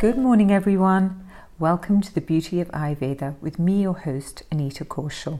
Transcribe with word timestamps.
Good 0.00 0.18
morning, 0.18 0.50
everyone. 0.50 1.24
Welcome 1.60 2.00
to 2.00 2.12
the 2.12 2.20
Beauty 2.20 2.60
of 2.60 2.68
Ayurveda 2.72 3.40
with 3.40 3.60
me, 3.60 3.82
your 3.82 3.94
host, 3.94 4.42
Anita 4.50 4.84
Kaushal. 4.84 5.38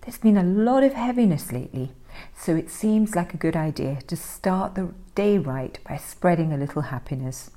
There's 0.00 0.16
been 0.16 0.38
a 0.38 0.42
lot 0.42 0.82
of 0.82 0.94
heaviness 0.94 1.52
lately, 1.52 1.92
so 2.34 2.56
it 2.56 2.70
seems 2.70 3.14
like 3.14 3.34
a 3.34 3.36
good 3.36 3.54
idea 3.54 3.98
to 4.06 4.16
start 4.16 4.74
the 4.74 4.94
day 5.14 5.36
right 5.36 5.78
by 5.86 5.98
spreading 5.98 6.50
a 6.50 6.56
little 6.56 6.82
happiness. 6.82 7.50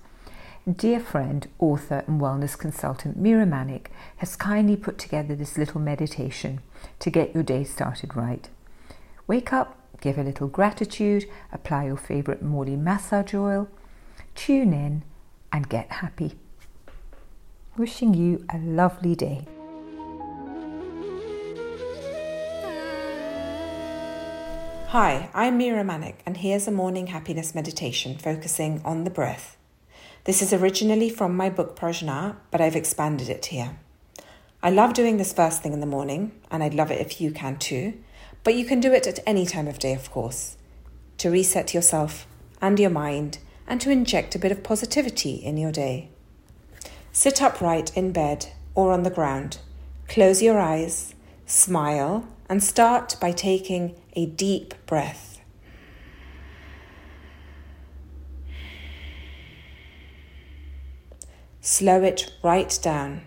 Dear 0.69 0.99
friend, 0.99 1.47
author, 1.59 2.03
and 2.07 2.19
wellness 2.19 2.57
consultant 2.57 3.15
Mira 3.15 3.45
Manek 3.45 3.87
has 4.17 4.35
kindly 4.35 4.75
put 4.75 4.97
together 4.97 5.33
this 5.33 5.57
little 5.57 5.79
meditation 5.79 6.59
to 6.99 7.09
get 7.09 7.33
your 7.33 7.43
day 7.43 7.63
started 7.63 8.17
right. 8.17 8.49
Wake 9.27 9.53
up, 9.53 9.77
give 10.01 10.17
a 10.17 10.23
little 10.23 10.49
gratitude, 10.49 11.25
apply 11.53 11.85
your 11.85 11.97
favorite 11.97 12.43
morning 12.43 12.83
massage 12.83 13.33
oil, 13.33 13.69
tune 14.35 14.73
in, 14.73 15.03
and 15.51 15.69
get 15.69 15.91
happy. 15.91 16.35
Wishing 17.77 18.13
you 18.13 18.45
a 18.53 18.57
lovely 18.57 19.15
day. 19.15 19.47
Hi, 24.89 25.29
I'm 25.33 25.57
Mira 25.57 25.83
Manek, 25.83 26.15
and 26.25 26.37
here's 26.37 26.69
a 26.69 26.71
morning 26.71 27.07
happiness 27.07 27.53
meditation 27.53 28.17
focusing 28.17 28.81
on 28.85 29.03
the 29.03 29.09
breath. 29.09 29.57
This 30.23 30.41
is 30.41 30.53
originally 30.53 31.09
from 31.09 31.35
my 31.35 31.49
book 31.49 31.75
Prajna, 31.75 32.37
but 32.49 32.61
I've 32.61 32.77
expanded 32.77 33.27
it 33.27 33.47
here. 33.47 33.77
I 34.63 34.69
love 34.69 34.93
doing 34.93 35.17
this 35.17 35.33
first 35.33 35.61
thing 35.61 35.73
in 35.73 35.81
the 35.81 35.85
morning, 35.85 36.31
and 36.49 36.63
I'd 36.63 36.73
love 36.73 36.91
it 36.91 37.01
if 37.01 37.19
you 37.19 37.31
can 37.31 37.57
too, 37.57 38.01
but 38.43 38.55
you 38.55 38.63
can 38.63 38.79
do 38.79 38.93
it 38.93 39.05
at 39.05 39.19
any 39.27 39.45
time 39.45 39.67
of 39.67 39.79
day, 39.79 39.93
of 39.93 40.09
course, 40.09 40.55
to 41.17 41.29
reset 41.29 41.73
yourself 41.73 42.25
and 42.61 42.79
your 42.79 42.89
mind 42.89 43.39
and 43.67 43.81
to 43.81 43.89
inject 43.89 44.35
a 44.35 44.39
bit 44.39 44.51
of 44.51 44.63
positivity 44.63 45.35
in 45.35 45.57
your 45.57 45.71
day. 45.71 46.09
Sit 47.11 47.41
upright 47.41 47.95
in 47.95 48.11
bed 48.11 48.47
or 48.73 48.91
on 48.91 49.03
the 49.03 49.09
ground, 49.09 49.59
close 50.07 50.41
your 50.41 50.59
eyes, 50.59 51.15
smile, 51.45 52.27
and 52.49 52.63
start 52.63 53.15
by 53.19 53.31
taking 53.31 53.95
a 54.13 54.25
deep 54.25 54.73
breath. 54.85 55.39
Slow 61.61 62.03
it 62.03 62.31
right 62.43 62.77
down. 62.83 63.21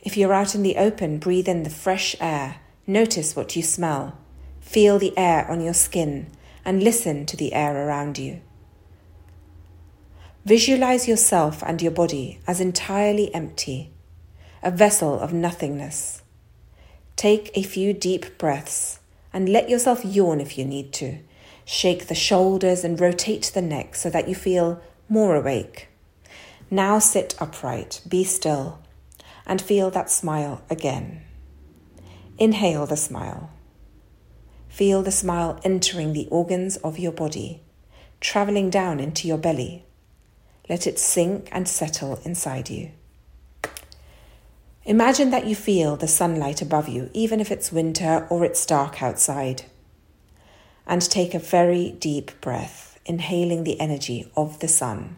If 0.00 0.16
you're 0.16 0.34
out 0.34 0.54
in 0.54 0.62
the 0.62 0.76
open, 0.76 1.18
breathe 1.18 1.48
in 1.48 1.62
the 1.62 1.70
fresh 1.70 2.14
air. 2.20 2.56
Notice 2.86 3.34
what 3.34 3.56
you 3.56 3.62
smell. 3.62 4.18
Feel 4.60 4.98
the 4.98 5.16
air 5.16 5.50
on 5.50 5.62
your 5.62 5.72
skin 5.72 6.30
and 6.64 6.82
listen 6.82 7.24
to 7.24 7.36
the 7.36 7.54
air 7.54 7.86
around 7.86 8.18
you. 8.18 8.42
Visualize 10.44 11.06
yourself 11.06 11.62
and 11.66 11.82
your 11.82 11.92
body 11.92 12.40
as 12.46 12.60
entirely 12.60 13.34
empty, 13.34 13.90
a 14.62 14.70
vessel 14.70 15.18
of 15.18 15.32
nothingness. 15.32 16.22
Take 17.16 17.50
a 17.54 17.62
few 17.62 17.92
deep 17.92 18.38
breaths 18.38 19.00
and 19.32 19.48
let 19.48 19.68
yourself 19.68 20.04
yawn 20.04 20.40
if 20.40 20.56
you 20.56 20.64
need 20.64 20.92
to. 20.94 21.18
Shake 21.64 22.06
the 22.06 22.14
shoulders 22.14 22.84
and 22.84 22.98
rotate 22.98 23.50
the 23.52 23.60
neck 23.60 23.94
so 23.94 24.08
that 24.08 24.28
you 24.28 24.34
feel 24.34 24.80
more 25.08 25.36
awake. 25.36 25.88
Now 26.70 26.98
sit 26.98 27.34
upright, 27.40 28.00
be 28.08 28.24
still, 28.24 28.78
and 29.46 29.60
feel 29.60 29.90
that 29.90 30.10
smile 30.10 30.62
again. 30.70 31.22
Inhale 32.38 32.86
the 32.86 32.96
smile. 32.96 33.50
Feel 34.68 35.02
the 35.02 35.10
smile 35.10 35.58
entering 35.64 36.12
the 36.12 36.28
organs 36.30 36.76
of 36.78 36.98
your 36.98 37.12
body, 37.12 37.62
traveling 38.20 38.70
down 38.70 39.00
into 39.00 39.26
your 39.26 39.38
belly. 39.38 39.84
Let 40.68 40.86
it 40.86 40.98
sink 40.98 41.48
and 41.50 41.66
settle 41.66 42.20
inside 42.24 42.68
you. 42.68 42.90
Imagine 44.84 45.30
that 45.30 45.46
you 45.46 45.54
feel 45.54 45.96
the 45.96 46.08
sunlight 46.08 46.62
above 46.62 46.88
you, 46.88 47.10
even 47.12 47.40
if 47.40 47.50
it's 47.50 47.70
winter 47.72 48.26
or 48.30 48.44
it's 48.44 48.64
dark 48.64 49.02
outside. 49.02 49.64
And 50.86 51.02
take 51.02 51.34
a 51.34 51.38
very 51.38 51.92
deep 51.92 52.40
breath, 52.40 52.98
inhaling 53.04 53.64
the 53.64 53.78
energy 53.78 54.30
of 54.34 54.60
the 54.60 54.68
sun. 54.68 55.16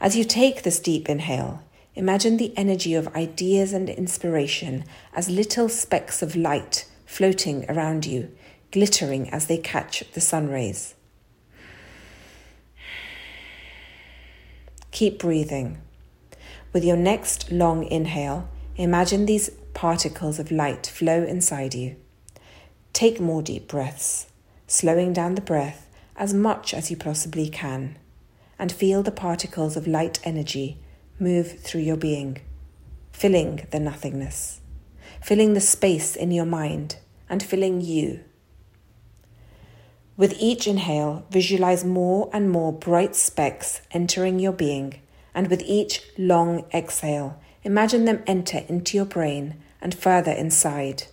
As 0.00 0.16
you 0.16 0.24
take 0.24 0.62
this 0.62 0.78
deep 0.78 1.08
inhale, 1.08 1.62
imagine 1.94 2.36
the 2.36 2.56
energy 2.56 2.94
of 2.94 3.14
ideas 3.16 3.72
and 3.72 3.90
inspiration 3.90 4.84
as 5.12 5.28
little 5.28 5.68
specks 5.68 6.22
of 6.22 6.36
light 6.36 6.86
floating 7.04 7.68
around 7.68 8.06
you, 8.06 8.30
glittering 8.70 9.28
as 9.30 9.46
they 9.46 9.58
catch 9.58 10.04
the 10.12 10.20
sun 10.20 10.48
rays. 10.48 10.94
Keep 14.90 15.20
breathing. 15.20 15.80
With 16.72 16.84
your 16.84 16.96
next 16.96 17.50
long 17.50 17.84
inhale, 17.84 18.48
imagine 18.76 19.26
these 19.26 19.50
particles 19.72 20.38
of 20.38 20.50
light 20.50 20.86
flow 20.86 21.22
inside 21.22 21.74
you. 21.74 21.96
Take 22.92 23.20
more 23.20 23.42
deep 23.42 23.68
breaths, 23.68 24.26
slowing 24.66 25.12
down 25.12 25.36
the 25.36 25.40
breath 25.40 25.86
as 26.16 26.34
much 26.34 26.74
as 26.74 26.90
you 26.90 26.96
possibly 26.96 27.48
can, 27.48 27.96
and 28.58 28.70
feel 28.70 29.02
the 29.02 29.10
particles 29.10 29.76
of 29.76 29.86
light 29.86 30.18
energy 30.24 30.78
move 31.18 31.60
through 31.60 31.82
your 31.82 31.96
being, 31.96 32.38
filling 33.12 33.66
the 33.70 33.80
nothingness, 33.80 34.60
filling 35.22 35.54
the 35.54 35.60
space 35.60 36.16
in 36.16 36.30
your 36.30 36.44
mind, 36.44 36.96
and 37.28 37.42
filling 37.42 37.80
you. 37.80 38.20
With 40.16 40.36
each 40.38 40.66
inhale, 40.66 41.24
visualize 41.30 41.84
more 41.84 42.28
and 42.32 42.50
more 42.50 42.72
bright 42.72 43.16
specks 43.16 43.80
entering 43.90 44.38
your 44.38 44.52
being, 44.52 45.00
and 45.34 45.48
with 45.48 45.62
each 45.62 46.02
long 46.18 46.64
exhale, 46.74 47.40
imagine 47.62 48.04
them 48.04 48.22
enter 48.26 48.64
into 48.68 48.96
your 48.96 49.06
brain 49.06 49.56
and 49.80 49.94
further 49.94 50.32
inside. 50.32 51.04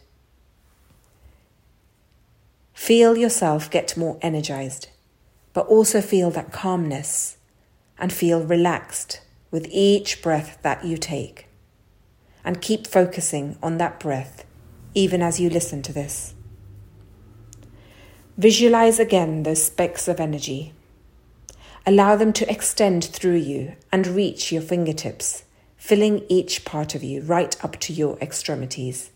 Feel 2.73 3.17
yourself 3.17 3.71
get 3.71 3.97
more 3.97 4.17
energized, 4.21 4.89
but 5.53 5.67
also 5.67 6.01
feel 6.01 6.29
that 6.31 6.51
calmness 6.51 7.37
and 7.97 8.13
feel 8.13 8.43
relaxed 8.43 9.21
with 9.51 9.67
each 9.71 10.21
breath 10.21 10.59
that 10.61 10.85
you 10.85 10.97
take. 10.97 11.47
And 12.43 12.61
keep 12.61 12.87
focusing 12.87 13.57
on 13.61 13.77
that 13.77 13.99
breath 13.99 14.45
even 14.93 15.21
as 15.21 15.39
you 15.39 15.49
listen 15.49 15.81
to 15.83 15.93
this. 15.93 16.33
Visualize 18.37 18.99
again 18.99 19.41
those 19.41 19.63
specks 19.63 20.07
of 20.07 20.19
energy. 20.19 20.71
Allow 21.87 22.15
them 22.15 22.31
to 22.33 22.47
extend 22.51 23.03
through 23.03 23.37
you 23.37 23.73
and 23.91 24.05
reach 24.05 24.51
your 24.51 24.61
fingertips, 24.61 25.43
filling 25.75 26.23
each 26.29 26.63
part 26.63 26.93
of 26.93 27.03
you 27.03 27.21
right 27.21 27.55
up 27.63 27.79
to 27.79 27.93
your 27.93 28.15
extremities. 28.19 29.09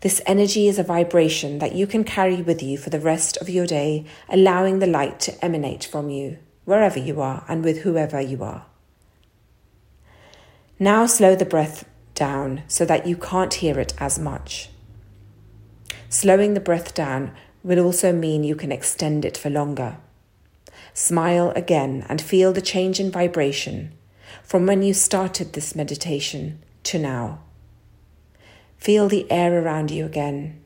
This 0.00 0.20
energy 0.26 0.68
is 0.68 0.78
a 0.78 0.82
vibration 0.82 1.60
that 1.60 1.74
you 1.74 1.86
can 1.86 2.04
carry 2.04 2.42
with 2.42 2.62
you 2.62 2.76
for 2.76 2.90
the 2.90 3.00
rest 3.00 3.38
of 3.38 3.48
your 3.48 3.66
day, 3.66 4.04
allowing 4.28 4.80
the 4.80 4.86
light 4.86 5.18
to 5.20 5.42
emanate 5.42 5.84
from 5.84 6.10
you, 6.10 6.36
wherever 6.66 6.98
you 6.98 7.22
are 7.22 7.46
and 7.48 7.64
with 7.64 7.78
whoever 7.78 8.20
you 8.20 8.42
are. 8.42 8.66
Now 10.78 11.06
slow 11.06 11.34
the 11.34 11.46
breath 11.46 11.88
down 12.14 12.64
so 12.68 12.84
that 12.84 13.06
you 13.06 13.16
can't 13.16 13.54
hear 13.54 13.78
it 13.78 13.94
as 13.96 14.18
much. 14.18 14.68
Slowing 16.10 16.52
the 16.52 16.60
breath 16.60 16.92
down 16.92 17.32
will 17.62 17.80
also 17.80 18.12
mean 18.12 18.44
you 18.44 18.56
can 18.56 18.72
extend 18.72 19.24
it 19.24 19.36
for 19.36 19.50
longer. 19.50 19.96
Smile 20.94 21.50
again 21.56 22.04
and 22.08 22.20
feel 22.20 22.52
the 22.52 22.60
change 22.60 23.00
in 23.00 23.10
vibration 23.10 23.92
from 24.42 24.66
when 24.66 24.82
you 24.82 24.94
started 24.94 25.52
this 25.52 25.74
meditation 25.74 26.62
to 26.84 26.98
now. 26.98 27.40
Feel 28.78 29.08
the 29.08 29.30
air 29.30 29.62
around 29.62 29.90
you 29.90 30.04
again. 30.04 30.60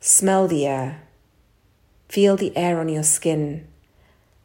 Smell 0.00 0.48
the 0.48 0.66
air. 0.66 1.02
Feel 2.08 2.36
the 2.36 2.56
air 2.56 2.80
on 2.80 2.88
your 2.88 3.04
skin 3.04 3.66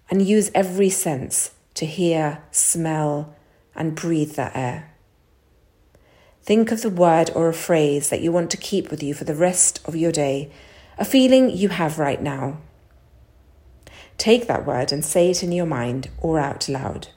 and 0.10 0.22
use 0.22 0.51
every 0.54 0.89
sense 0.89 1.51
to 1.74 1.86
hear, 1.86 2.44
smell, 2.51 3.36
and 3.75 3.95
breathe 3.95 4.34
that 4.36 4.56
air. 4.56 4.92
Think 6.44 6.72
of 6.72 6.84
the 6.84 6.92
word 6.92 7.31
or 7.34 7.50
a 7.50 7.54
phrase 7.54 8.10
that 8.10 8.22
you 8.22 8.31
want 8.31 8.51
to 8.51 8.57
keep 8.57 8.92
with 8.92 9.01
you 9.01 9.16
for 9.16 9.24
the 9.24 9.34
rest 9.34 9.81
of 9.86 9.95
your 9.95 10.12
day 10.12 10.51
a 10.97 11.06
feeling 11.06 11.50
you 11.50 11.69
have 11.69 12.00
right 12.00 12.21
now. 12.21 12.57
Take 14.18 14.47
that 14.47 14.65
word 14.65 14.92
and 14.92 15.03
say 15.03 15.30
it 15.30 15.44
in 15.44 15.51
your 15.51 15.65
mind 15.65 16.09
or 16.19 16.39
out 16.39 16.69
loud. 16.69 17.09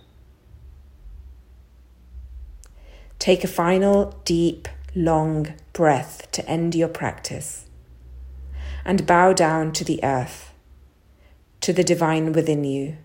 Take 3.19 3.45
a 3.45 3.49
final 3.49 4.21
deep, 4.25 4.69
long 4.95 5.55
breath 5.73 6.31
to 6.33 6.49
end 6.49 6.75
your 6.75 6.89
practice 6.89 7.67
and 8.85 9.07
bow 9.07 9.33
down 9.33 9.73
to 9.73 9.85
the 9.85 10.03
earth, 10.03 10.53
to 11.61 11.73
the 11.73 11.85
divine 11.85 12.33
within 12.33 12.65
you. 12.65 12.97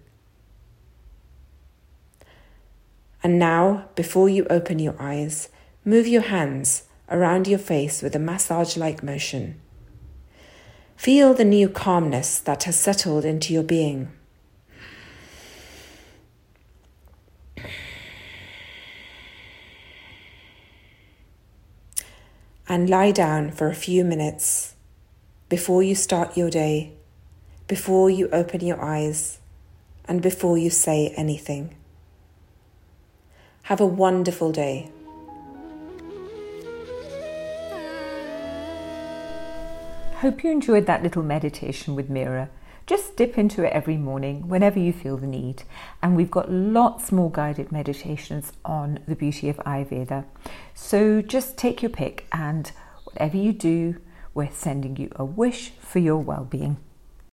And 3.22 3.40
now, 3.40 3.90
before 3.96 4.30
you 4.30 4.46
open 4.50 4.80
your 4.80 4.96
eyes, 5.00 5.50
move 5.86 6.08
your 6.08 6.24
hands 6.24 6.84
around 7.10 7.48
your 7.48 7.60
face 7.60 8.02
with 8.02 8.16
a 8.16 8.20
massage 8.20 8.76
like 8.76 9.04
motion. 9.04 9.60
Feel 10.96 11.34
the 11.34 11.46
new 11.46 11.68
calmness 11.68 12.40
that 12.40 12.64
has 12.64 12.80
settled 12.80 13.26
into 13.26 13.54
your 13.54 13.64
being. 13.64 14.10
And 22.68 22.90
lie 22.90 23.12
down 23.12 23.52
for 23.52 23.68
a 23.68 23.76
few 23.76 24.04
minutes 24.04 24.76
before 25.50 25.84
you 25.84 25.94
start 25.94 26.38
your 26.38 26.50
day, 26.50 26.94
before 27.68 28.10
you 28.10 28.30
open 28.30 28.66
your 28.66 28.82
eyes, 28.82 29.40
and 30.06 30.22
before 30.22 30.58
you 30.58 30.70
say 30.70 31.14
anything. 31.18 31.76
Have 33.64 33.80
a 33.80 33.86
wonderful 33.86 34.52
day. 34.52 34.90
Hope 40.24 40.42
you 40.42 40.52
enjoyed 40.52 40.86
that 40.86 41.04
little 41.04 41.22
meditation 41.22 41.96
with 41.96 42.10
Mira. 42.10 42.50
Just 42.88 43.18
dip 43.18 43.38
into 43.38 43.66
it 43.66 43.74
every 43.74 43.98
morning 43.98 44.48
whenever 44.48 44.80
you 44.80 44.94
feel 44.94 45.18
the 45.18 45.28
need. 45.28 45.64
And 46.02 46.16
we've 46.16 46.32
got 46.32 46.50
lots 46.50 47.12
more 47.12 47.30
guided 47.30 47.74
meditations 47.74 48.54
on 48.64 49.00
the 49.06 49.18
beauty 49.18 49.50
of 49.50 49.58
Ayurveda. 49.58 50.24
So 50.74 51.22
just 51.22 51.58
take 51.58 51.82
your 51.82 51.90
pick, 51.90 52.26
and 52.32 52.72
whatever 53.04 53.36
you 53.36 53.52
do, 53.52 53.98
we're 54.34 54.50
sending 54.50 54.96
you 54.96 55.12
a 55.18 55.26
wish 55.26 55.72
for 55.72 56.00
your 56.00 56.20
well 56.20 56.46
being. 56.46 56.78